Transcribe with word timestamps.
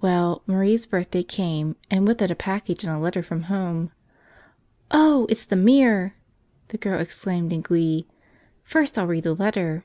Well, 0.00 0.40
Marie's 0.46 0.86
birthday 0.86 1.22
came 1.22 1.76
and 1.90 2.08
with 2.08 2.22
it 2.22 2.30
a 2.30 2.34
package 2.34 2.84
and 2.84 2.92
a 2.96 2.98
letter 2.98 3.22
from 3.22 3.42
home. 3.52 3.92
"Oh, 4.90 5.26
it's 5.28 5.44
the 5.44 5.56
mirror!" 5.56 6.14
the 6.68 6.78
girl 6.78 6.98
exclaimed 6.98 7.52
in 7.52 7.60
glee. 7.60 8.08
"First 8.64 8.96
I'll 8.96 9.06
read 9.06 9.24
the 9.24 9.34
letter." 9.34 9.84